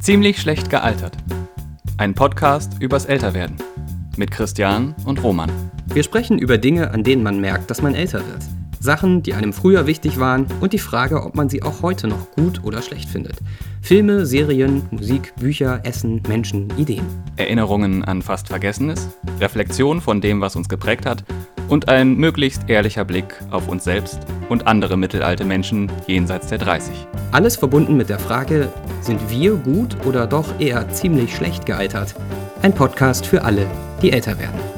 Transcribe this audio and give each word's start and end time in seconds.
Ziemlich 0.00 0.40
schlecht 0.40 0.70
gealtert. 0.70 1.16
Ein 1.96 2.14
Podcast 2.14 2.72
übers 2.80 3.04
Älterwerden. 3.04 3.56
Mit 4.16 4.30
Christian 4.30 4.94
und 5.04 5.22
Roman. 5.22 5.50
Wir 5.92 6.04
sprechen 6.04 6.38
über 6.38 6.56
Dinge, 6.56 6.92
an 6.92 7.02
denen 7.02 7.22
man 7.22 7.40
merkt, 7.40 7.68
dass 7.68 7.82
man 7.82 7.96
älter 7.96 8.24
wird. 8.26 8.42
Sachen, 8.78 9.24
die 9.24 9.34
einem 9.34 9.52
früher 9.52 9.88
wichtig 9.88 10.20
waren 10.20 10.46
und 10.60 10.72
die 10.72 10.78
Frage, 10.78 11.24
ob 11.24 11.34
man 11.34 11.48
sie 11.48 11.64
auch 11.64 11.82
heute 11.82 12.06
noch 12.06 12.30
gut 12.30 12.62
oder 12.62 12.80
schlecht 12.80 13.08
findet. 13.08 13.38
Filme, 13.82 14.24
Serien, 14.24 14.82
Musik, 14.92 15.34
Bücher, 15.34 15.80
Essen, 15.82 16.22
Menschen, 16.28 16.72
Ideen. 16.78 17.04
Erinnerungen 17.36 18.04
an 18.04 18.22
fast 18.22 18.48
Vergessenes, 18.48 19.08
Reflexion 19.40 20.00
von 20.00 20.20
dem, 20.20 20.40
was 20.40 20.54
uns 20.54 20.68
geprägt 20.68 21.06
hat 21.06 21.24
und 21.68 21.88
ein 21.88 22.14
möglichst 22.14 22.68
ehrlicher 22.68 23.04
Blick 23.04 23.34
auf 23.50 23.68
uns 23.68 23.84
selbst 23.84 24.20
und 24.48 24.66
andere 24.66 24.96
mittelalte 24.96 25.44
Menschen 25.44 25.90
jenseits 26.06 26.48
der 26.48 26.58
30. 26.58 26.94
Alles 27.32 27.56
verbunden 27.56 27.96
mit 27.96 28.08
der 28.08 28.18
Frage, 28.18 28.72
sind 29.00 29.30
wir 29.30 29.54
gut 29.54 29.96
oder 30.06 30.26
doch 30.26 30.58
eher 30.58 30.88
ziemlich 30.90 31.34
schlecht 31.34 31.66
gealtert? 31.66 32.14
Ein 32.62 32.74
Podcast 32.74 33.26
für 33.26 33.44
alle, 33.44 33.66
die 34.02 34.12
älter 34.12 34.38
werden. 34.38 34.77